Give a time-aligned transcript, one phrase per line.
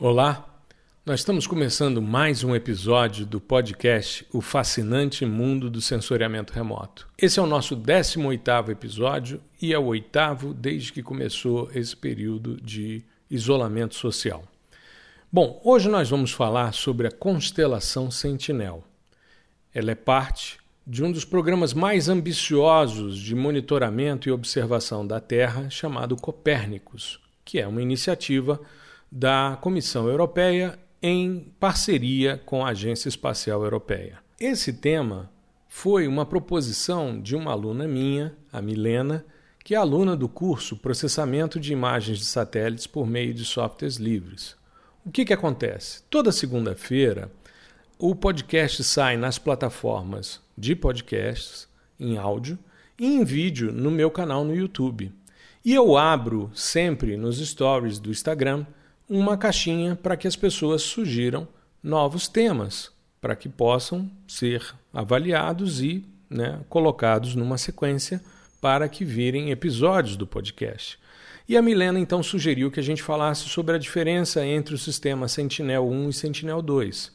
[0.00, 0.48] Olá,
[1.04, 7.08] nós estamos começando mais um episódio do podcast O Fascinante Mundo do Sensoriamento Remoto.
[7.18, 12.60] Esse é o nosso 18º episódio e é o oitavo desde que começou esse período
[12.62, 14.44] de isolamento social.
[15.32, 18.84] Bom, hoje nós vamos falar sobre a constelação Sentinel.
[19.74, 25.68] Ela é parte de um dos programas mais ambiciosos de monitoramento e observação da Terra,
[25.68, 28.60] chamado Copérnicos, que é uma iniciativa
[29.10, 34.18] da Comissão Europeia em parceria com a Agência Espacial Europeia.
[34.38, 35.30] Esse tema
[35.68, 39.24] foi uma proposição de uma aluna minha, a Milena,
[39.64, 44.56] que é aluna do curso Processamento de Imagens de Satélites por meio de softwares livres.
[45.04, 46.02] O que, que acontece?
[46.10, 47.30] Toda segunda-feira,
[47.98, 52.58] o podcast sai nas plataformas de podcasts, em áudio,
[52.98, 55.12] e em vídeo no meu canal no YouTube.
[55.64, 58.66] E eu abro sempre nos stories do Instagram
[59.08, 61.48] uma caixinha para que as pessoas sugiram
[61.82, 62.90] novos temas,
[63.20, 68.22] para que possam ser avaliados e né, colocados numa sequência
[68.60, 70.98] para que virem episódios do podcast.
[71.48, 75.26] E a Milena então sugeriu que a gente falasse sobre a diferença entre o sistema
[75.26, 77.10] Sentinel-1 e Sentinel-2.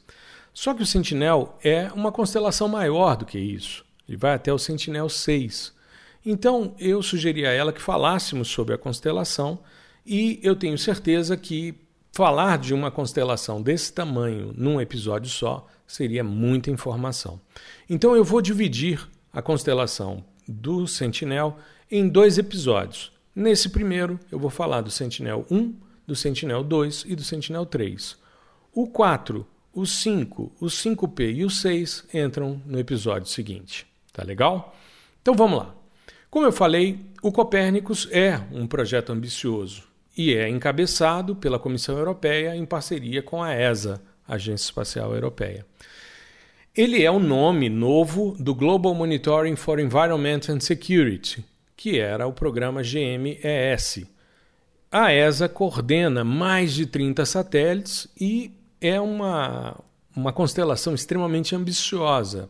[0.53, 3.85] Só que o Sentinel é uma constelação maior do que isso.
[4.07, 5.71] Ele vai até o Sentinel-6.
[6.25, 9.59] Então eu sugeri a ela que falássemos sobre a constelação
[10.05, 11.75] e eu tenho certeza que
[12.13, 17.41] falar de uma constelação desse tamanho num episódio só seria muita informação.
[17.89, 21.57] Então eu vou dividir a constelação do Sentinel
[21.89, 23.11] em dois episódios.
[23.35, 25.75] Nesse primeiro, eu vou falar do Sentinel 1,
[26.05, 28.15] do Sentinel 2 e do Sentinel 3.
[28.71, 33.87] O 4, o 5, o 5P e o 6 entram no episódio seguinte.
[34.11, 34.75] Tá legal?
[35.19, 35.75] Então vamos lá.
[36.29, 42.55] Como eu falei, o Copérnicos é um projeto ambicioso e é encabeçado pela Comissão Europeia
[42.55, 45.65] em parceria com a ESA, Agência Espacial Europeia.
[46.75, 52.33] Ele é o nome novo do Global Monitoring for Environment and Security, que era o
[52.33, 54.05] programa GMES.
[54.91, 59.79] A ESA coordena mais de 30 satélites e é uma,
[60.15, 62.49] uma constelação extremamente ambiciosa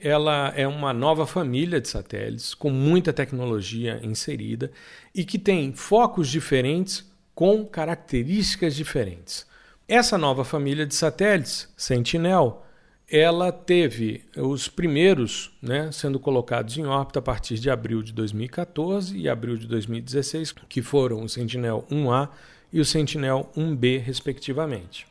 [0.00, 4.70] ela é uma nova família de satélites com muita tecnologia inserida
[5.14, 9.46] e que tem focos diferentes com características diferentes.
[9.86, 12.64] Essa nova família de satélites, Sentinel,
[13.10, 19.18] ela teve os primeiros né, sendo colocados em órbita a partir de abril de 2014
[19.18, 22.28] e abril de 2016, que foram o Sentinel 1A
[22.72, 25.06] e o Sentinel 1B, respectivamente.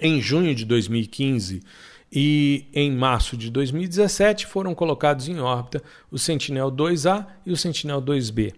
[0.00, 1.62] Em junho de 2015,
[2.12, 8.52] e em março de 2017 foram colocados em órbita o Sentinel-2A e o Sentinel-2B.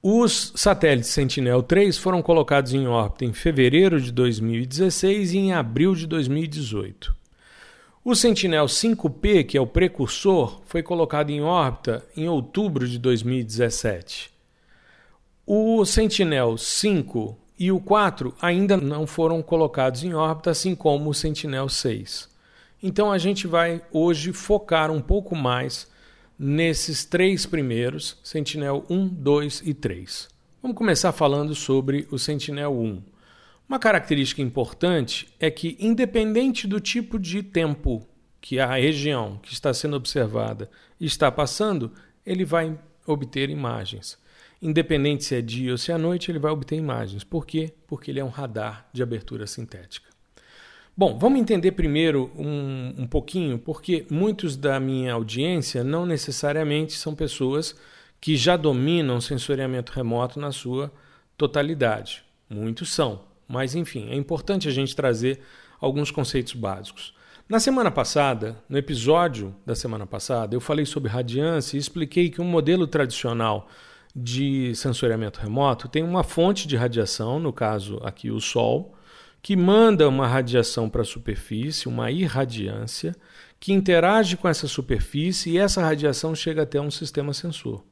[0.00, 6.06] Os satélites Sentinel-3 foram colocados em órbita em fevereiro de 2016 e em abril de
[6.06, 7.14] 2018.
[8.04, 14.30] O Sentinel-5P, que é o precursor, foi colocado em órbita em outubro de 2017.
[15.46, 22.28] O Sentinel-5 e o 4 ainda não foram colocados em órbita, assim como o Sentinel-6.
[22.82, 25.90] Então a gente vai hoje focar um pouco mais
[26.38, 30.28] nesses três primeiros, Sentinel-1, 2 e 3.
[30.60, 33.02] Vamos começar falando sobre o Sentinel-1.
[33.68, 38.06] Uma característica importante é que, independente do tipo de tempo
[38.40, 40.68] que a região que está sendo observada
[41.00, 41.92] está passando,
[42.26, 42.76] ele vai
[43.06, 44.18] obter imagens.
[44.62, 47.24] Independente se é dia ou se é noite, ele vai obter imagens.
[47.24, 47.74] Por quê?
[47.88, 50.08] Porque ele é um radar de abertura sintética.
[50.96, 57.12] Bom, vamos entender primeiro um, um pouquinho, porque muitos da minha audiência não necessariamente são
[57.14, 57.74] pessoas
[58.20, 60.92] que já dominam sensoriamento remoto na sua
[61.36, 62.22] totalidade.
[62.48, 65.40] Muitos são, mas enfim, é importante a gente trazer
[65.80, 67.14] alguns conceitos básicos.
[67.48, 72.40] Na semana passada, no episódio da semana passada, eu falei sobre radiância e expliquei que
[72.40, 73.68] um modelo tradicional
[74.14, 78.94] de sensoriamento remoto tem uma fonte de radiação, no caso aqui o Sol,
[79.40, 83.16] que manda uma radiação para a superfície, uma irradiância,
[83.58, 87.82] que interage com essa superfície e essa radiação chega até um sistema sensor.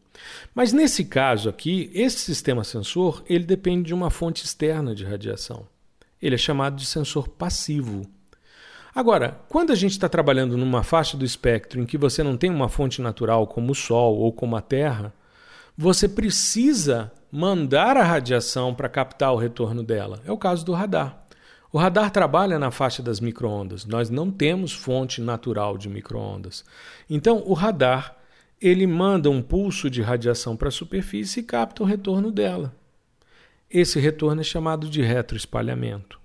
[0.55, 5.67] Mas nesse caso aqui, esse sistema sensor ele depende de uma fonte externa de radiação.
[6.21, 8.03] Ele é chamado de sensor passivo.
[8.95, 12.51] Agora, quando a gente está trabalhando numa faixa do espectro em que você não tem
[12.51, 15.15] uma fonte natural como o Sol ou como a Terra,
[15.81, 20.21] você precisa mandar a radiação para captar o retorno dela.
[20.27, 21.25] É o caso do radar.
[21.73, 23.87] O radar trabalha na faixa das microondas.
[23.87, 26.67] Nós não temos fonte natural de microondas.
[27.09, 28.15] Então, o radar
[28.61, 32.75] ele manda um pulso de radiação para a superfície e capta o retorno dela.
[33.71, 36.21] Esse retorno é chamado de retroespalhamento.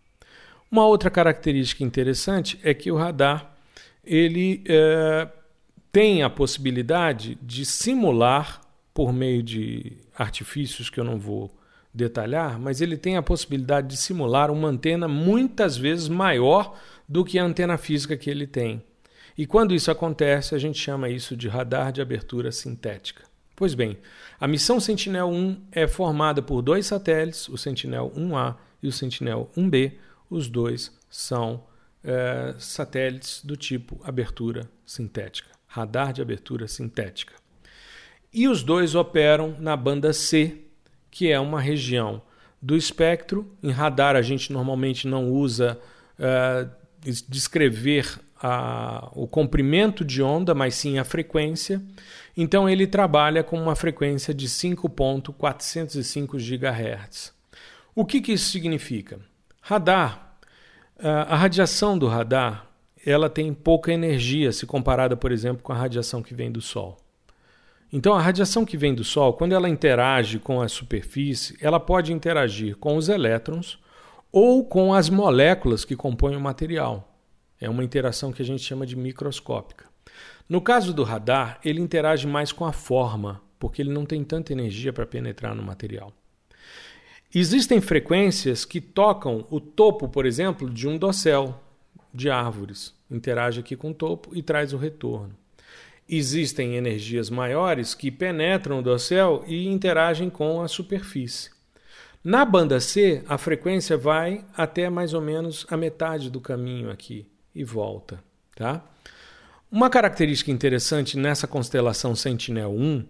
[0.69, 3.55] Uma outra característica interessante é que o radar
[4.03, 5.29] ele é,
[5.93, 8.64] tem a possibilidade de simular,
[8.95, 11.53] por meio de artifícios que eu não vou
[11.93, 17.37] detalhar, mas ele tem a possibilidade de simular uma antena muitas vezes maior do que
[17.37, 18.81] a antena física que ele tem.
[19.37, 23.23] E quando isso acontece, a gente chama isso de radar de abertura sintética.
[23.53, 23.97] Pois bem,
[24.39, 29.93] a missão Sentinel-1 é formada por dois satélites, o Sentinel-1A e o Sentinel-1B.
[30.29, 31.65] Os dois são
[32.01, 37.33] é, satélites do tipo abertura sintética, radar de abertura sintética.
[38.37, 40.57] E os dois operam na banda C,
[41.09, 42.21] que é uma região
[42.61, 43.49] do espectro.
[43.63, 45.79] Em radar, a gente normalmente não usa
[46.19, 46.69] uh,
[47.29, 51.81] descrever a, o comprimento de onda, mas sim a frequência.
[52.35, 57.33] Então, ele trabalha com uma frequência de 5.405 GHz.
[57.95, 59.21] O que, que isso significa?
[59.61, 60.35] Radar,
[60.97, 62.67] uh, a radiação do radar,
[63.05, 67.04] ela tem pouca energia se comparada, por exemplo, com a radiação que vem do Sol.
[67.93, 72.11] Então, a radiação que vem do Sol, quando ela interage com a superfície, ela pode
[72.11, 73.79] interagir com os elétrons
[74.31, 77.15] ou com as moléculas que compõem o material.
[77.59, 79.85] É uma interação que a gente chama de microscópica.
[80.49, 84.51] No caso do radar, ele interage mais com a forma, porque ele não tem tanta
[84.51, 86.11] energia para penetrar no material.
[87.33, 91.59] Existem frequências que tocam o topo, por exemplo, de um dossel
[92.13, 92.93] de árvores.
[93.09, 95.35] Interage aqui com o topo e traz o retorno
[96.07, 101.49] existem energias maiores que penetram do céu e interagem com a superfície.
[102.23, 107.27] Na banda C, a frequência vai até mais ou menos a metade do caminho aqui
[107.53, 108.23] e volta,
[108.55, 108.83] tá?
[109.71, 113.05] Uma característica interessante nessa constelação Sentinel-1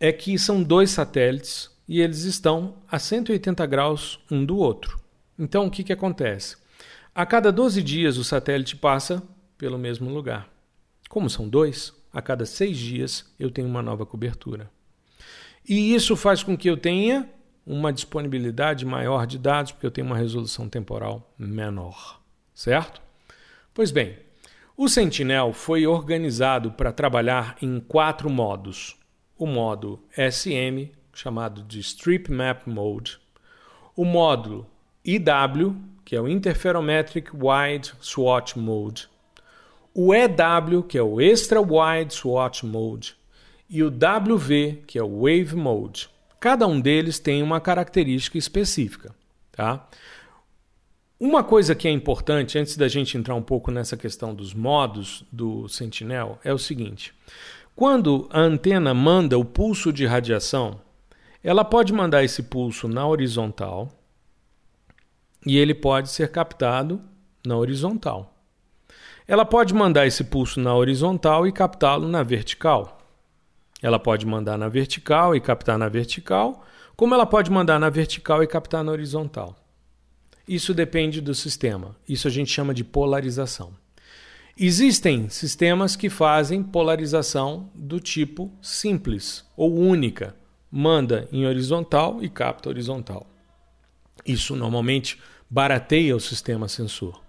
[0.00, 5.00] é que são dois satélites e eles estão a 180 graus um do outro.
[5.38, 6.56] Então, o que, que acontece?
[7.14, 9.22] A cada 12 dias, o satélite passa
[9.56, 10.48] pelo mesmo lugar.
[11.08, 14.70] Como são dois, a cada seis dias eu tenho uma nova cobertura.
[15.68, 17.28] E isso faz com que eu tenha
[17.64, 22.20] uma disponibilidade maior de dados, porque eu tenho uma resolução temporal menor.
[22.54, 23.00] Certo?
[23.72, 24.18] Pois bem,
[24.76, 28.96] o Sentinel foi organizado para trabalhar em quatro modos:
[29.38, 33.18] o modo SM, chamado de Strip Map Mode,
[33.94, 34.66] o módulo
[35.04, 39.08] IW, que é o Interferometric Wide Swatch Mode,
[39.94, 43.16] o EW, que é o Extra Wide Swatch Mode,
[43.68, 46.08] e o WV, que é o Wave Mode.
[46.40, 49.14] Cada um deles tem uma característica específica.
[49.52, 49.86] Tá?
[51.20, 55.24] Uma coisa que é importante, antes da gente entrar um pouco nessa questão dos modos
[55.30, 57.14] do Sentinel, é o seguinte:
[57.76, 60.80] quando a antena manda o pulso de radiação,
[61.44, 63.88] ela pode mandar esse pulso na horizontal
[65.46, 67.00] e ele pode ser captado
[67.46, 68.31] na horizontal.
[69.26, 72.98] Ela pode mandar esse pulso na horizontal e captá-lo na vertical.
[73.80, 76.64] Ela pode mandar na vertical e captar na vertical,
[76.96, 79.56] como ela pode mandar na vertical e captar na horizontal.
[80.46, 81.96] Isso depende do sistema.
[82.08, 83.72] Isso a gente chama de polarização.
[84.58, 90.36] Existem sistemas que fazem polarização do tipo simples ou única.
[90.70, 93.26] Manda em horizontal e capta horizontal.
[94.26, 95.18] Isso normalmente
[95.48, 97.20] barateia o sistema sensor.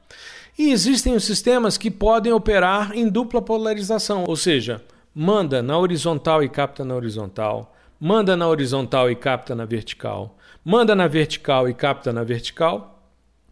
[0.58, 4.84] E existem os sistemas que podem operar em dupla polarização, ou seja,
[5.14, 10.96] manda na horizontal e capta na horizontal, manda na horizontal e capta na vertical, manda
[10.96, 12.94] na vertical e capta na vertical,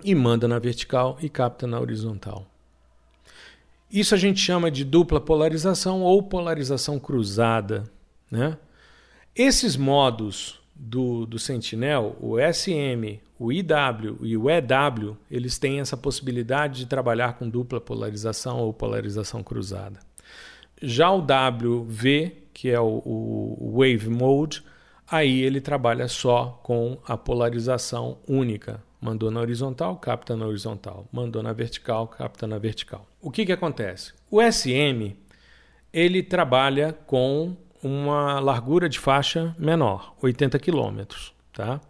[0.04, 2.46] e manda na vertical e capta na horizontal.
[3.92, 7.84] Isso a gente chama de dupla polarização ou polarização cruzada.
[8.32, 8.58] Né?
[9.36, 15.96] Esses modos do, do Sentinel, o SM, o IW e o EW, eles têm essa
[15.96, 20.00] possibilidade de trabalhar com dupla polarização ou polarização cruzada.
[20.82, 24.64] Já o WV, que é o, o Wave Mode,
[25.08, 28.84] aí ele trabalha só com a polarização única.
[29.00, 31.08] Mandou na horizontal, capta na horizontal.
[31.12, 33.06] Mandou na vertical, capta na vertical.
[33.22, 34.14] O que, que acontece?
[34.32, 35.16] O SM
[35.94, 41.02] ele trabalha com uma largura de faixa menor, 80 km.
[41.54, 41.82] Tá?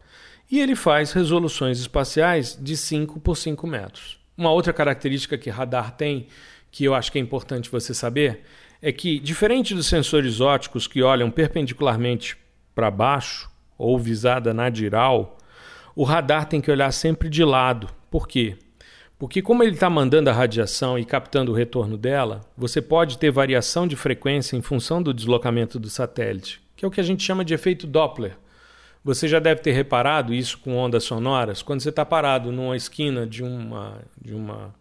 [0.50, 4.20] E ele faz resoluções espaciais de 5 por 5 metros.
[4.38, 6.28] Uma outra característica que radar tem,
[6.72, 8.42] que eu acho que é importante você saber,
[8.82, 12.36] é que, diferente dos sensores ópticos que olham perpendicularmente
[12.74, 15.38] para baixo ou visada nadiral,
[15.96, 17.88] o radar tem que olhar sempre de lado.
[18.10, 18.58] Por quê?
[19.22, 23.30] Porque como ele está mandando a radiação e captando o retorno dela, você pode ter
[23.30, 27.22] variação de frequência em função do deslocamento do satélite, que é o que a gente
[27.22, 28.36] chama de efeito Doppler.
[29.04, 31.62] Você já deve ter reparado isso com ondas sonoras.
[31.62, 34.74] Quando você está parado numa esquina de uma, de uma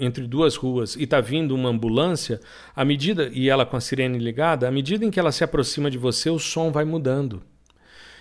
[0.00, 2.40] entre duas ruas e está vindo uma ambulância,
[2.74, 5.90] à medida e ela com a sirene ligada, à medida em que ela se aproxima
[5.90, 7.42] de você, o som vai mudando.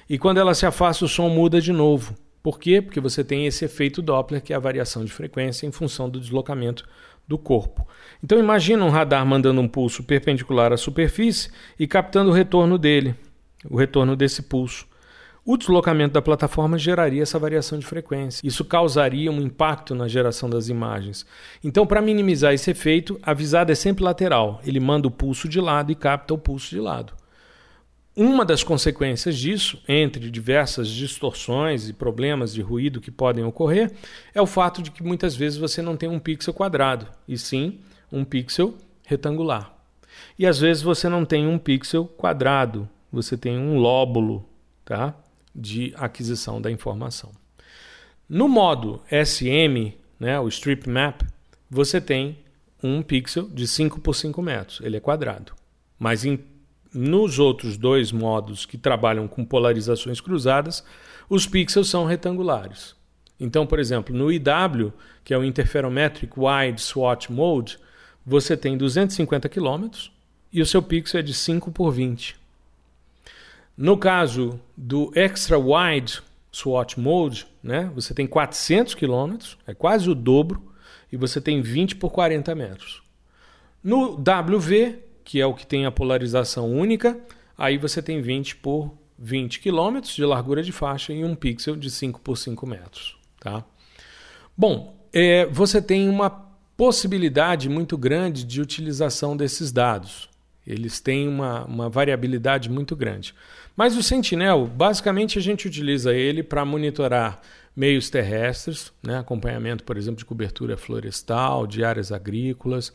[0.09, 2.13] E quando ela se afasta, o som muda de novo.
[2.45, 2.79] Por quê?
[2.79, 6.19] Porque você tem esse efeito Doppler, que é a variação de frequência em função do
[6.19, 6.87] deslocamento
[7.27, 7.87] do corpo.
[8.23, 11.49] Então imagina um radar mandando um pulso perpendicular à superfície
[11.79, 13.15] e captando o retorno dele,
[13.67, 14.85] o retorno desse pulso.
[15.43, 18.47] O deslocamento da plataforma geraria essa variação de frequência.
[18.47, 21.25] Isso causaria um impacto na geração das imagens.
[21.63, 24.61] Então, para minimizar esse efeito, a visada é sempre lateral.
[24.63, 27.11] Ele manda o pulso de lado e capta o pulso de lado.
[28.15, 33.91] Uma das consequências disso, entre diversas distorções e problemas de ruído que podem ocorrer,
[34.33, 37.79] é o fato de que muitas vezes você não tem um pixel quadrado, e sim
[38.09, 39.73] um pixel retangular.
[40.39, 44.47] E às vezes você não tem um pixel quadrado, você tem um lóbulo,
[44.85, 45.13] tá?
[45.55, 47.31] de aquisição da informação.
[48.27, 51.21] No modo SM, né, o Strip Map,
[51.69, 52.39] você tem
[52.83, 55.53] um pixel de 5 por 5 metros, ele é quadrado.
[55.97, 56.39] Mas em,
[56.95, 60.83] nos outros dois modos que trabalham com polarizações cruzadas,
[61.29, 62.95] os pixels são retangulares.
[63.39, 67.77] Então, por exemplo, no IW, que é o Interferometric Wide Swatch Mode,
[68.25, 69.89] você tem 250 km
[70.51, 72.35] e o seu pixel é de 5 por 20.
[73.77, 76.21] No caso do Extra Wide
[76.51, 79.35] SWAT Mode, né, você tem 400 km,
[79.67, 80.71] é quase o dobro,
[81.11, 83.03] e você tem 20 por 40 metros.
[83.83, 87.19] No WV, que é o que tem a polarização única,
[87.57, 91.89] aí você tem 20 por 20 km de largura de faixa e um pixel de
[91.89, 93.17] 5 por 5 metros.
[93.39, 93.65] Tá?
[94.55, 96.29] Bom, é, você tem uma
[96.77, 100.29] possibilidade muito grande de utilização desses dados.
[100.65, 103.33] Eles têm uma, uma variabilidade muito grande.
[103.75, 107.41] Mas o Sentinel, basicamente a gente utiliza ele para monitorar
[107.75, 109.19] meios terrestres, né?
[109.19, 112.93] acompanhamento, por exemplo, de cobertura florestal, de áreas agrícolas,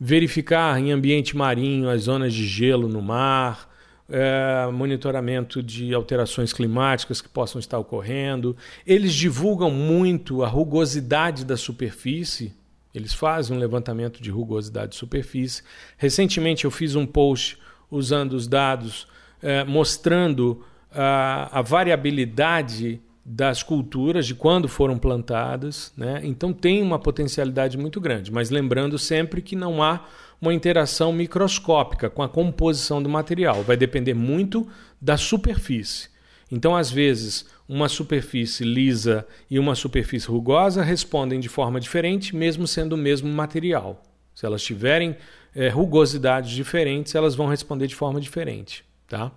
[0.00, 3.68] verificar em ambiente marinho as zonas de gelo no mar,
[4.08, 8.56] é, monitoramento de alterações climáticas que possam estar ocorrendo.
[8.86, 12.54] Eles divulgam muito a rugosidade da superfície.
[12.94, 15.62] Eles fazem um levantamento de rugosidade de superfície.
[15.96, 17.58] Recentemente eu fiz um post
[17.90, 19.06] usando os dados
[19.42, 23.00] é, mostrando a, a, variabilidade
[23.32, 25.92] das culturas, de quando foram plantadas.
[25.96, 26.20] Né?
[26.24, 30.04] Então tem uma potencialidade muito grande, mas lembrando sempre que não há
[30.40, 33.62] uma interação microscópica com a composição do material.
[33.62, 34.66] Vai depender muito
[35.00, 36.08] da superfície.
[36.50, 42.66] Então, às vezes, uma superfície lisa e uma superfície rugosa respondem de forma diferente, mesmo
[42.66, 44.02] sendo o mesmo material.
[44.34, 45.16] Se elas tiverem
[45.54, 48.84] é, rugosidades diferentes, elas vão responder de forma diferente.
[49.06, 49.30] Tá?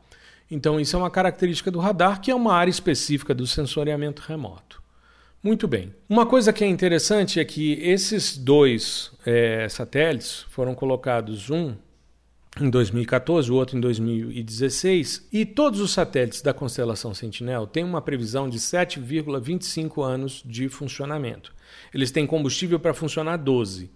[0.49, 4.81] Então, isso é uma característica do radar, que é uma área específica do sensoriamento remoto.
[5.41, 5.93] Muito bem.
[6.07, 11.75] Uma coisa que é interessante é que esses dois é, satélites foram colocados um
[12.61, 17.99] em 2014, o outro em 2016, e todos os satélites da constelação Sentinel têm uma
[17.99, 21.51] previsão de 7,25 anos de funcionamento.
[21.91, 23.89] Eles têm combustível para funcionar 12.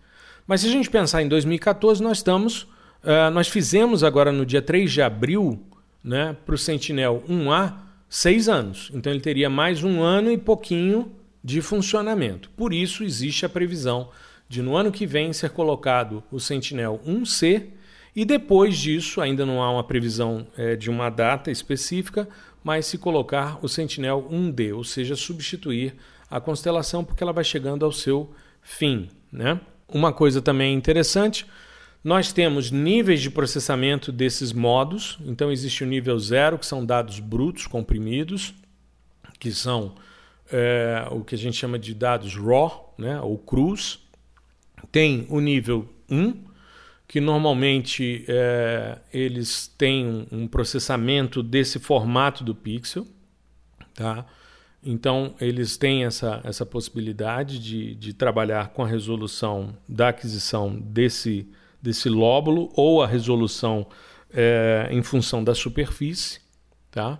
[0.47, 2.67] Mas se a gente pensar em 2014, nós estamos
[3.03, 5.63] Uh, nós fizemos agora no dia 3 de abril
[6.03, 7.73] né, para o Sentinel 1A
[8.09, 8.89] seis anos.
[8.93, 11.11] Então ele teria mais um ano e pouquinho
[11.43, 12.49] de funcionamento.
[12.51, 14.09] Por isso existe a previsão
[14.49, 17.67] de no ano que vem ser colocado o Sentinel 1C
[18.15, 22.27] e depois disso, ainda não há uma previsão é, de uma data específica,
[22.63, 25.93] mas se colocar o Sentinel 1D, ou seja, substituir
[26.29, 29.07] a constelação porque ela vai chegando ao seu fim.
[29.31, 29.59] Né?
[29.87, 31.45] Uma coisa também interessante
[32.07, 35.19] nós temos níveis de processamento desses modos.
[35.25, 38.53] Então, existe o nível zero, que são dados brutos comprimidos,
[39.37, 39.93] que são
[40.49, 44.07] é, o que a gente chama de dados RAW, né, ou crus.
[44.89, 46.45] Tem o nível 1,
[47.09, 53.05] que normalmente é, eles têm um, processamento desse formato do pixel.
[53.93, 54.25] Tá?
[54.81, 61.45] Então, eles têm essa, essa possibilidade de, de trabalhar com a resolução da aquisição desse
[61.87, 63.87] desse lóbulo ou a resolução
[64.29, 66.41] é, em função da superfície.
[66.91, 67.17] Tá?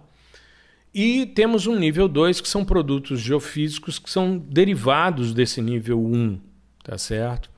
[0.94, 6.16] E temos um nível 2, que são produtos geofísicos que são derivados desse nível 1,
[6.16, 6.42] um,
[6.84, 7.50] tá certo?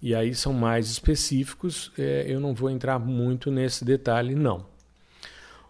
[0.00, 4.66] E aí são mais específicos, é, eu não vou entrar muito nesse detalhe, não.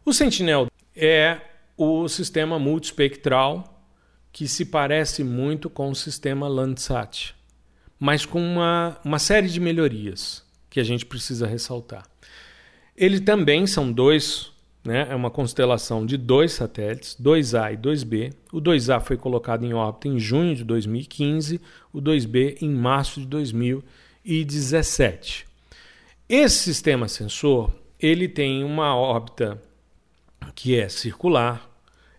[0.04, 1.40] O Sentinel é
[1.76, 3.82] o sistema multispectral
[4.32, 7.34] que se parece muito com o sistema Landsat,
[7.98, 10.45] mas com uma, uma série de melhorias
[10.76, 12.06] que a gente precisa ressaltar.
[12.94, 14.52] Ele também são dois
[14.84, 15.08] né?
[15.10, 18.34] é uma constelação de dois satélites, 2A e 2B.
[18.52, 21.62] O 2A foi colocado em órbita em junho de 2015,
[21.94, 25.46] o 2B em março de 2017.
[26.28, 29.58] Esse sistema sensor ele tem uma órbita
[30.54, 31.70] que é circular,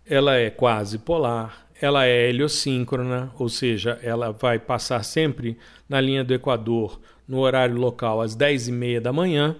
[0.04, 6.24] ela é quase polar, ela é heliosíncrona, ou seja, ela vai passar sempre na linha
[6.24, 9.56] do Equador no horário local às 10h30 da manhã.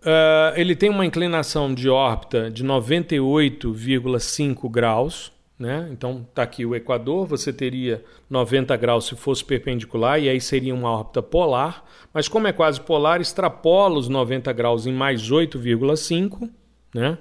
[0.00, 5.32] Uh, ele tem uma inclinação de órbita de 98,5 graus.
[5.58, 5.88] Né?
[5.90, 10.74] Então está aqui o Equador, você teria 90 graus se fosse perpendicular, e aí seria
[10.74, 11.82] uma órbita polar,
[12.12, 16.50] mas como é quase polar, extrapola os 90 graus em mais 8,5,
[16.94, 17.16] né?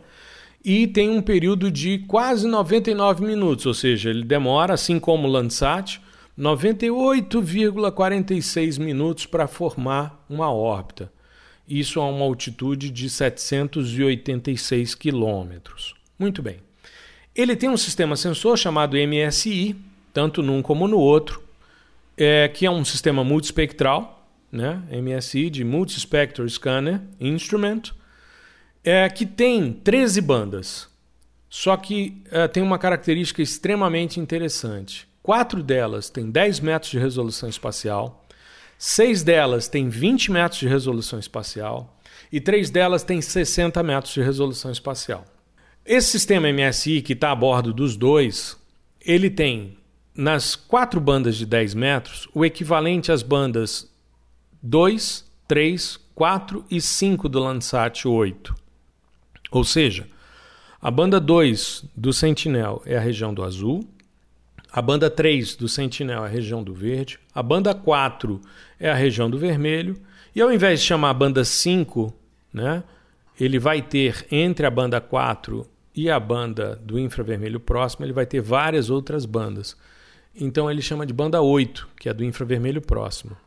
[0.66, 5.32] e tem um período de quase 99 minutos, ou seja, ele demora, assim como o
[5.32, 6.02] Landsat,
[6.38, 11.10] 98,46 minutos para formar uma órbita.
[11.68, 15.96] Isso a uma altitude de 786 quilômetros.
[16.20, 16.58] Muito bem.
[17.36, 19.75] Ele tem um sistema sensor chamado MSI,
[20.13, 21.44] tanto num como no outro,
[22.18, 24.82] é, que é um sistema multispectral, né?
[24.92, 27.92] MSI de Multispectral Scanner Instrument,
[28.84, 30.88] é, que tem 13 bandas.
[31.50, 35.08] Só que é, tem uma característica extremamente interessante.
[35.25, 38.24] Quatro delas têm 10 metros de resolução espacial,
[38.77, 41.98] seis delas têm 20 metros de resolução espacial
[42.32, 45.25] e três delas têm 60 metros de resolução espacial.
[45.84, 48.55] Esse sistema MSI que está a bordo dos dois,
[49.03, 49.79] ele tem
[50.13, 53.91] nas quatro bandas de 10 metros o equivalente às bandas
[54.62, 58.55] 2, 3, 4 e 5 do Landsat 8.
[59.50, 60.08] Ou seja,
[60.79, 63.89] a banda 2 do Sentinel é a região do azul,
[64.75, 68.41] a banda 3 do Sentinel é a região do verde, a banda 4
[68.77, 69.96] é a região do vermelho,
[70.36, 72.13] e ao invés de chamar a banda 5,
[72.51, 72.84] né,
[73.39, 75.65] ele vai ter entre a banda 4
[75.96, 79.77] e a banda do infravermelho próximo, ele vai ter várias outras bandas.
[80.36, 83.38] Então ele chama de banda 8, que é do infravermelho próximo.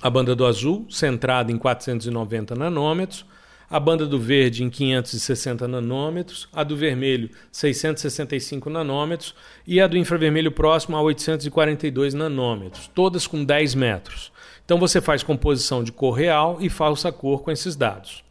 [0.00, 3.26] A banda do azul, centrada em 490 nanômetros,
[3.70, 9.32] a banda do verde em 560 nanômetros, a do vermelho 665 nanômetros
[9.64, 14.32] e a do infravermelho próximo a 842 nanômetros, todas com 10 metros.
[14.64, 18.24] Então você faz composição de cor real e falsa cor com esses dados.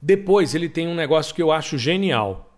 [0.00, 2.50] Depois ele tem um negócio que eu acho genial.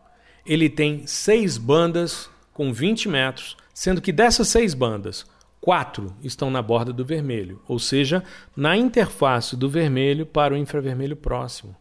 [0.47, 5.27] Ele tem seis bandas com 20 metros, sendo que dessas seis bandas,
[5.63, 11.15] quatro estão na borda do vermelho, ou seja, na interface do vermelho para o infravermelho
[11.17, 11.75] próximo.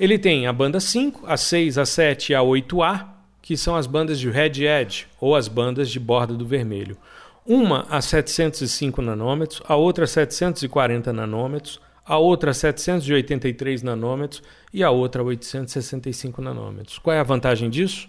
[0.00, 3.06] Ele tem a banda 5, a 6, a 7 e a 8A,
[3.42, 6.96] que são as bandas de Red Edge, ou as bandas de borda do vermelho.
[7.44, 14.82] Uma a 705 nanômetros, a outra a 740 nanômetros, a outra a 783 nanômetros e
[14.82, 16.98] a outra a 865 nanômetros.
[16.98, 18.08] Qual é a vantagem disso?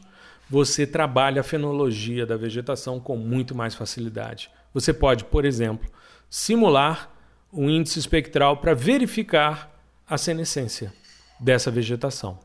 [0.49, 4.49] Você trabalha a fenologia da vegetação com muito mais facilidade.
[4.77, 5.89] Você pode, por exemplo,
[6.29, 7.09] simular
[7.51, 9.71] um índice espectral para verificar
[10.07, 10.93] a senescência
[11.39, 12.37] dessa vegetação.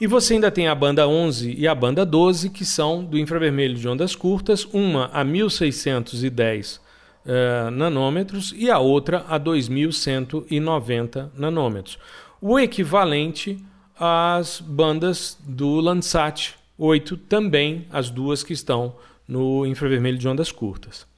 [0.00, 3.74] E você ainda tem a banda 11 e a banda 12, que são do infravermelho
[3.74, 6.80] de ondas curtas, uma a 1610 uh,
[7.26, 11.98] eh, nanômetros e a outra a 2190 nanômetros.
[12.40, 13.58] O equivalente
[13.98, 18.94] às bandas do Landsat 8, também as duas que estão
[19.26, 21.15] no infravermelho de ondas curtas.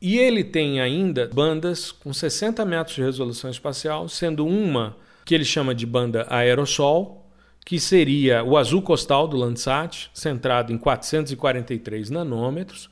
[0.00, 5.44] E ele tem ainda bandas com 60 metros de resolução espacial, sendo uma que ele
[5.44, 7.30] chama de banda aerossol,
[7.66, 12.88] que seria o azul costal do Landsat, centrado em 443 nanômetros.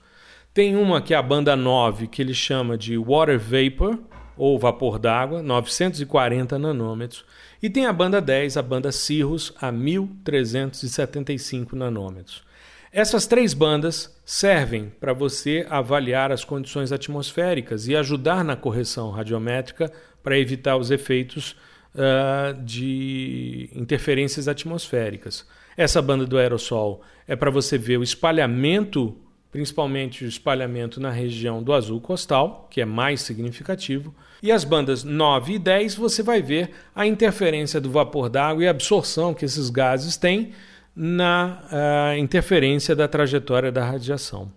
[0.53, 3.99] Tem uma que é a banda 9, que ele chama de water vapor,
[4.37, 7.25] ou vapor d'água, 940 nanômetros.
[7.63, 12.43] E tem a banda 10, a banda Cirrus, a 1375 nanômetros.
[12.99, 19.93] Essas três bandas servem para você avaliar as condições atmosféricas e ajudar na correção radiométrica
[20.21, 21.55] para evitar os efeitos
[21.95, 25.47] uh, de interferências atmosféricas.
[25.77, 29.17] Essa banda do aerossol é para você ver o espalhamento,
[29.53, 34.13] principalmente o espalhamento na região do azul costal, que é mais significativo.
[34.43, 38.67] E as bandas 9 e 10 você vai ver a interferência do vapor d'água e
[38.67, 40.53] a absorção que esses gases têm
[41.01, 44.51] na uh, interferência da trajetória da radiação.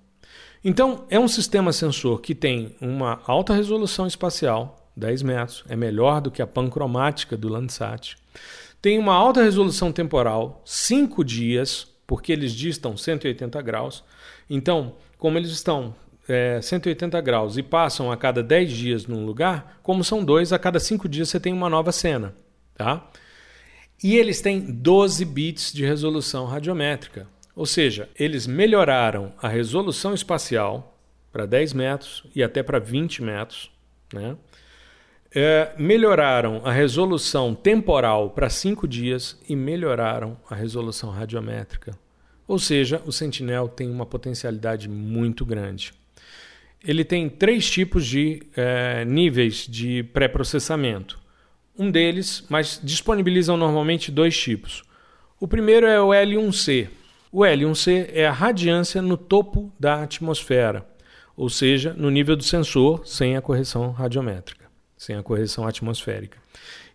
[0.64, 6.20] Então, é um sistema sensor que tem uma alta resolução espacial, 10 metros, é melhor
[6.20, 8.18] do que a pancromática do Landsat.
[8.82, 14.04] Tem uma alta resolução temporal, 5 dias, porque eles distam 180 graus.
[14.50, 15.94] Então, como eles estão
[16.28, 20.58] é, 180 graus e passam a cada 10 dias num lugar, como são dois, a
[20.58, 22.34] cada 5 dias você tem uma nova cena.
[22.76, 23.08] Tá?
[24.04, 27.28] E eles têm 12 bits de resolução radiométrica.
[27.56, 30.98] Ou seja, eles melhoraram a resolução espacial
[31.32, 33.72] para 10 metros e até para 20 metros.
[34.14, 34.36] Né?
[35.34, 41.98] É, melhoraram a resolução temporal para 5 dias e melhoraram a resolução radiométrica.
[42.48, 45.94] Ou seja, o Sentinel tem uma potencialidade muito grande.
[46.84, 51.21] Ele tem três tipos de é, níveis de pré-processamento.
[51.78, 54.84] Um deles, mas disponibilizam normalmente dois tipos.
[55.40, 56.90] O primeiro é o L1C.
[57.32, 60.86] O L1C é a radiância no topo da atmosfera,
[61.36, 64.66] ou seja, no nível do sensor, sem a correção radiométrica,
[64.98, 66.38] sem a correção atmosférica.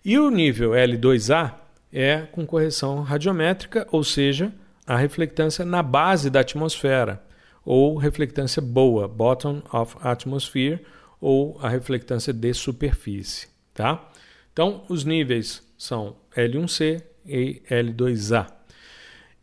[0.05, 1.55] E o nível L2A
[1.93, 4.53] é com correção radiométrica, ou seja,
[4.87, 7.23] a reflectância na base da atmosfera,
[7.65, 10.81] ou reflectância boa, bottom of atmosphere,
[11.21, 13.49] ou a reflectância de superfície.
[13.75, 14.09] Tá?
[14.57, 18.47] Então, os níveis são L1C e L2A.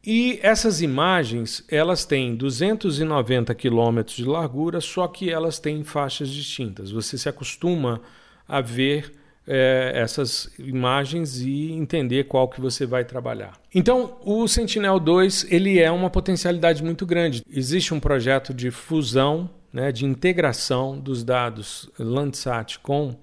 [0.04, 6.90] E essas imagens, elas têm 290 quilômetros de largura, só que elas têm faixas distintas.
[6.90, 8.02] Você se acostuma
[8.48, 9.14] a ver
[9.46, 13.54] é, essas imagens e entender qual que você vai trabalhar.
[13.72, 17.44] Então, o Sentinel-2 ele é uma potencialidade muito grande.
[17.48, 23.16] Existe um projeto de fusão, né, de integração dos dados Landsat com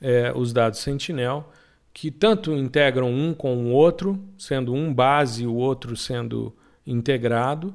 [0.00, 1.50] é, os dados Sentinel,
[1.92, 6.54] que tanto integram um com o outro, sendo um base e o outro sendo
[6.86, 7.74] integrado,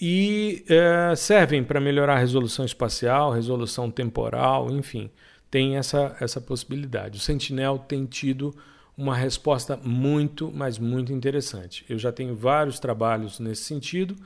[0.00, 5.10] e é, servem para melhorar a resolução espacial, resolução temporal, enfim
[5.52, 7.18] tem essa, essa possibilidade.
[7.18, 8.56] O Sentinel tem tido
[8.96, 11.84] uma resposta muito, mas muito interessante.
[11.90, 14.16] Eu já tenho vários trabalhos nesse sentido.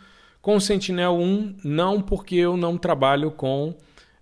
[0.41, 3.75] Com o Sentinel 1, não porque eu não trabalho com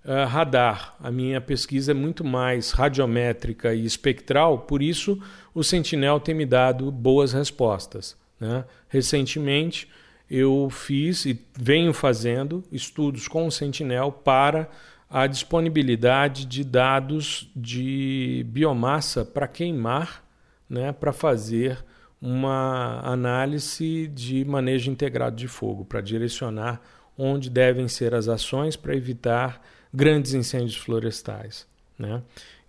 [0.04, 0.94] uh, radar.
[1.00, 5.20] A minha pesquisa é muito mais radiométrica e espectral, por isso
[5.54, 8.16] o Sentinel tem me dado boas respostas.
[8.38, 8.64] Né?
[8.88, 9.88] Recentemente,
[10.30, 14.68] eu fiz e venho fazendo estudos com o Sentinel para
[15.08, 20.24] a disponibilidade de dados de biomassa para queimar,
[20.68, 21.84] né, para fazer
[22.20, 26.80] uma análise de manejo integrado de fogo, para direcionar
[27.16, 29.60] onde devem ser as ações para evitar
[29.94, 31.66] grandes incêndios florestais.
[31.96, 32.20] Né?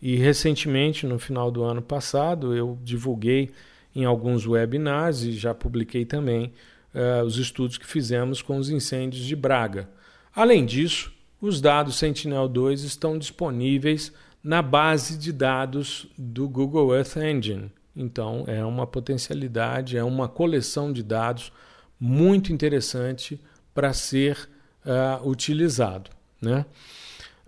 [0.01, 3.51] E recentemente, no final do ano passado, eu divulguei
[3.95, 6.53] em alguns webinars e já publiquei também
[6.93, 9.89] uh, os estudos que fizemos com os incêndios de Braga.
[10.35, 11.11] Além disso,
[11.41, 17.71] os dados Sentinel-2 estão disponíveis na base de dados do Google Earth Engine.
[17.95, 21.51] Então, é uma potencialidade, é uma coleção de dados
[21.99, 23.39] muito interessante
[23.73, 24.49] para ser
[24.85, 26.11] uh, utilizado.
[26.41, 26.65] Né?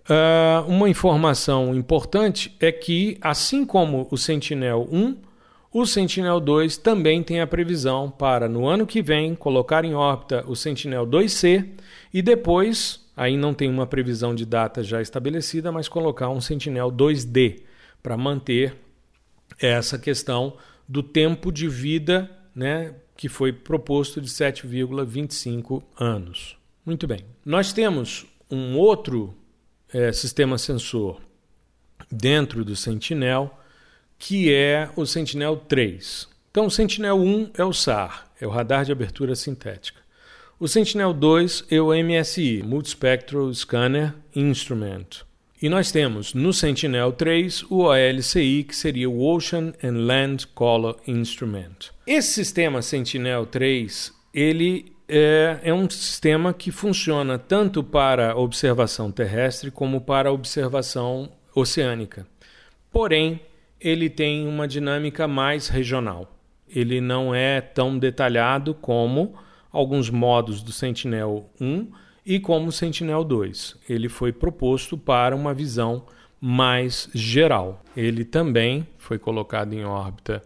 [0.08, 5.16] Uh, uma informação importante é que, assim como o Sentinel-1,
[5.70, 10.54] o Sentinel-2 também tem a previsão para, no ano que vem, colocar em órbita o
[10.54, 11.68] Sentinel-2C
[12.12, 16.88] e depois Aí não tem uma previsão de data já estabelecida, mas colocar um Sentinel
[16.92, 17.62] 2D
[18.00, 18.76] para manter
[19.60, 20.56] essa questão
[20.88, 26.56] do tempo de vida né, que foi proposto de 7,25 anos.
[26.86, 27.24] Muito bem.
[27.44, 29.34] Nós temos um outro
[29.92, 31.20] é, sistema sensor
[32.10, 33.56] dentro do Sentinel,
[34.18, 36.28] que é o Sentinel 3.
[36.50, 40.00] Então, o Sentinel 1 é o SAR, é o radar de abertura sintética.
[40.60, 45.22] O Sentinel-2 é o MSI, Multispectral Scanner Instrument.
[45.62, 51.92] E nós temos no Sentinel-3 o OLCI, que seria o Ocean and Land Color Instrument.
[52.04, 60.00] Esse sistema Sentinel-3 ele é, é, um sistema que funciona tanto para observação terrestre como
[60.00, 62.26] para observação oceânica.
[62.90, 63.40] Porém,
[63.80, 66.36] ele tem uma dinâmica mais regional.
[66.68, 69.34] Ele não é tão detalhado como
[69.72, 71.90] alguns modos do Sentinel 1
[72.26, 73.76] e como Sentinel 2.
[73.88, 76.04] Ele foi proposto para uma visão
[76.40, 77.82] mais geral.
[77.96, 80.42] Ele também foi colocado em órbita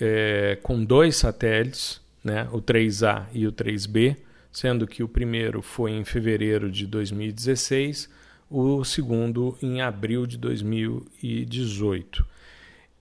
[0.00, 4.16] é, com dois satélites, né, o 3A e o 3B,
[4.50, 8.08] sendo que o primeiro foi em fevereiro de 2016,
[8.50, 12.24] o segundo em abril de 2018.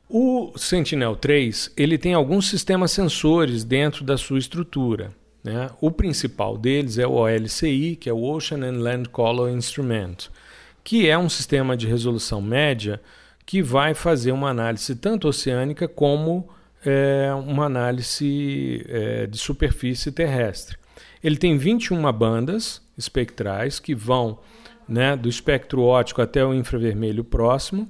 [0.10, 5.12] O Sentinel-3 ele tem alguns sistemas sensores dentro da sua estrutura.
[5.44, 5.70] Né?
[5.80, 10.30] O principal deles é o OLCI, que é o Ocean and Land Color Instrument,
[10.84, 13.02] que é um sistema de resolução média
[13.46, 16.50] que vai fazer uma análise tanto oceânica como
[16.86, 20.78] é, uma análise é, de superfície terrestre.
[21.24, 24.40] Ele tem 21 bandas espectrais que vão
[24.88, 27.88] né, do espectro óptico até o infravermelho próximo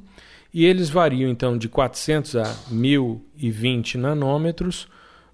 [0.54, 4.88] e eles variam então de 400 a 1020 nanômetros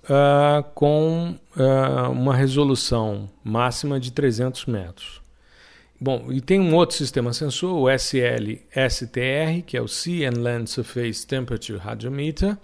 [0.04, 5.22] uh, com uh, uma resolução máxima de 300 metros.
[6.00, 10.70] Bom, e tem um outro sistema sensor, o SL-STR, que é o Sea and Land
[10.70, 12.56] Surface Temperature Radiometer,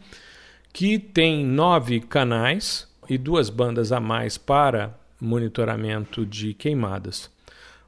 [0.74, 7.30] que tem nove canais e duas bandas a mais para monitoramento de queimadas.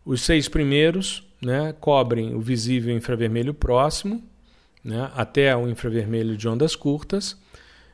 [0.05, 4.23] Os seis primeiros né, cobrem o visível infravermelho próximo,
[4.83, 7.31] né, até o infravermelho de ondas curtas,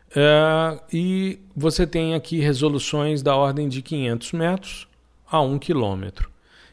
[0.10, 4.88] uh, e você tem aqui resoluções da ordem de 500 metros
[5.25, 6.30] a 1 quilômetro.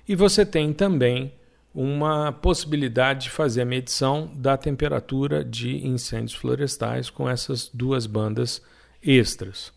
[0.08, 1.32] E você tem também
[1.74, 8.62] uma possibilidade de fazer a medição da temperatura de incêndios florestais com essas duas bandas
[9.02, 9.72] extras.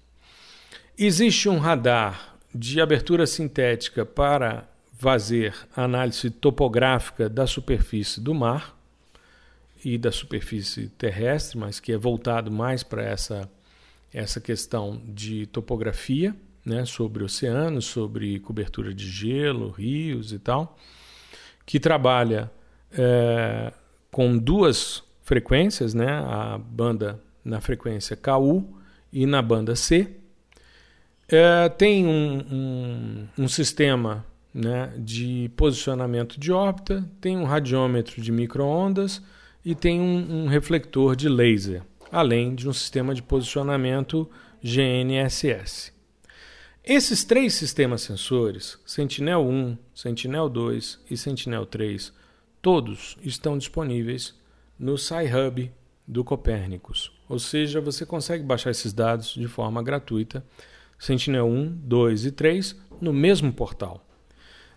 [0.98, 8.78] Existe um radar de abertura sintética para fazer análise topográfica da superfície do mar
[9.84, 13.50] e da superfície terrestre, mas que é voltado mais para essa,
[14.14, 20.78] essa questão de topografia né, sobre oceanos, sobre cobertura de gelo, rios e tal,
[21.66, 22.52] que trabalha
[22.92, 23.72] é,
[24.12, 28.66] com duas frequências, né, a banda na frequência KU
[29.12, 30.16] e na banda C.
[31.28, 38.32] É, tem um, um, um sistema né, de posicionamento de órbita, tem um radiômetro de
[38.32, 39.22] microondas
[39.64, 44.30] e tem um, um reflector de laser, além de um sistema de posicionamento
[44.62, 45.94] GNSS.
[46.84, 52.12] Esses três sistemas sensores, Sentinel-1, Sentinel-2 e Sentinel-3,
[52.60, 54.34] todos estão disponíveis
[54.80, 55.72] no Sci-Hub
[56.08, 57.12] do Copérnicos.
[57.30, 60.44] Ou seja, você consegue baixar esses dados de forma gratuita,
[60.98, 64.04] Sentinel-1, 2 e 3, no mesmo portal.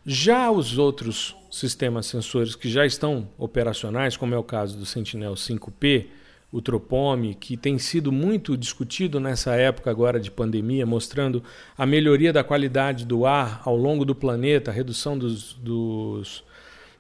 [0.05, 5.33] Já os outros sistemas sensores que já estão operacionais, como é o caso do Sentinel
[5.33, 6.09] 5P,
[6.55, 11.43] o Tropome, que tem sido muito discutido nessa época agora de pandemia, mostrando
[11.77, 16.45] a melhoria da qualidade do ar ao longo do planeta, a redução dos, dos,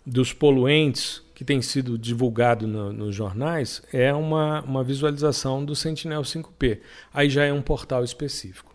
[0.04, 6.22] dos poluentes que tem sido divulgado no, nos jornais, é uma, uma visualização do Sentinel
[6.22, 6.80] 5P.
[7.12, 8.74] Aí já é um portal específico.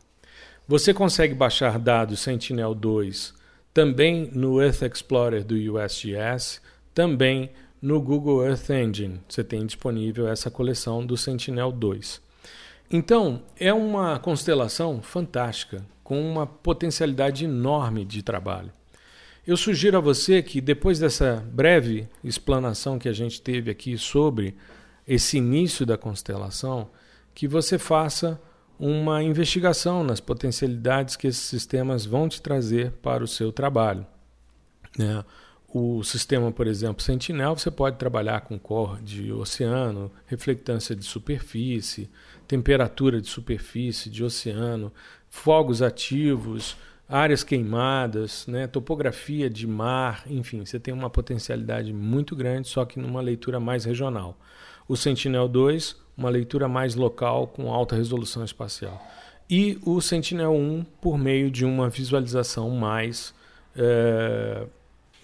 [0.65, 3.33] Você consegue baixar dados Sentinel 2
[3.73, 6.61] também no Earth Explorer do USGS,
[6.93, 7.49] também no
[8.01, 9.21] Google Earth Engine.
[9.27, 12.19] Você tem disponível essa coleção do Sentinel-2.
[12.91, 18.71] Então, é uma constelação fantástica, com uma potencialidade enorme de trabalho.
[19.45, 24.55] Eu sugiro a você que, depois dessa breve explanação que a gente teve aqui sobre
[25.07, 26.89] esse início da constelação,
[27.33, 28.41] que você faça
[28.79, 34.05] uma investigação nas potencialidades que esses sistemas vão te trazer para o seu trabalho.
[34.97, 35.23] Né?
[35.71, 42.09] O sistema, por exemplo, Sentinel, você pode trabalhar com cor de oceano, reflectância de superfície,
[42.47, 44.91] temperatura de superfície de oceano,
[45.29, 46.75] fogos ativos,
[47.07, 52.99] áreas queimadas, né, topografia de mar, enfim, você tem uma potencialidade muito grande, só que
[52.99, 54.39] numa leitura mais regional.
[54.87, 58.99] O Sentinel-2, uma leitura mais local com alta resolução espacial.
[59.47, 63.33] E o Sentinel-1 por meio de uma visualização mais
[63.75, 64.67] é,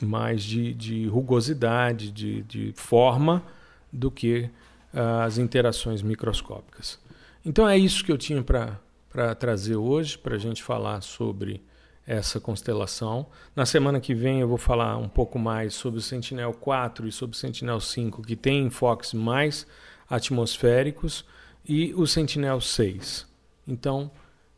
[0.02, 3.44] mais de, de rugosidade, de, de, forma,
[3.92, 4.50] do que
[4.94, 7.00] uh, as interações microscópicas.
[7.46, 11.62] Então é isso que eu tinha para trazer hoje, para a gente falar sobre
[12.06, 13.28] essa constelação.
[13.56, 17.12] Na semana que vem eu vou falar um pouco mais sobre o Sentinel 4 e
[17.12, 19.66] sobre o Sentinel 5, que tem enfoques mais
[20.10, 21.26] atmosféricos,
[21.68, 23.28] e o Sentinel 6.
[23.68, 24.12] Então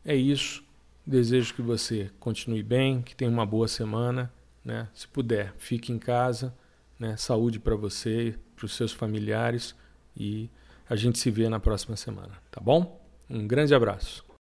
[0.04, 0.62] é isso.
[1.06, 4.30] Desejo que você continue bem, que tenha uma boa semana
[4.68, 4.86] né?
[4.92, 6.54] Se puder, fique em casa,
[6.98, 7.16] né?
[7.16, 9.74] Saúde para você, para os seus familiares
[10.14, 10.50] e
[10.90, 13.02] a gente se vê na próxima semana, tá bom?
[13.30, 14.27] Um grande abraço.